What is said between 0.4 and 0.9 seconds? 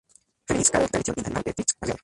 Feminist Care